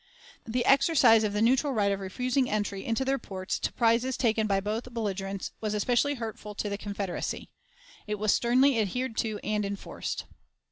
[0.47, 4.47] The exercise of the neutral right of refusing entry into their ports to prizes taken
[4.47, 7.51] by both belligerents was especially hurtful to the Confederacy.
[8.07, 10.25] It was sternly adhered to and enforced.